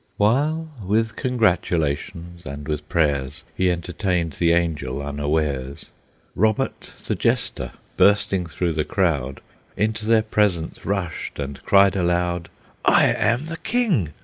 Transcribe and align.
While 0.17 0.71
with 0.83 1.15
congratulations 1.15 2.41
and 2.49 2.67
with 2.67 2.89
prayers 2.89 3.43
He 3.53 3.69
entertained 3.69 4.33
the 4.33 4.51
Angel 4.51 4.99
unawares, 4.99 5.91
Robert, 6.35 6.93
the 7.05 7.13
Jester, 7.13 7.73
bursting 7.97 8.47
through 8.47 8.73
the 8.73 8.83
crowd, 8.83 9.41
Into 9.77 10.07
their 10.07 10.23
presence 10.23 10.87
rushed, 10.87 11.37
and 11.37 11.61
cried 11.65 11.95
aloud, 11.95 12.49
"I 12.83 13.13
am 13.13 13.45
the 13.45 13.57
King! 13.57 14.13